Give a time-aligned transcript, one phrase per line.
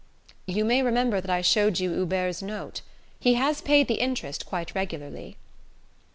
[0.47, 2.81] "You may remember that I showed you Hubert's note.
[3.19, 5.37] He has paid the interest quite regularly."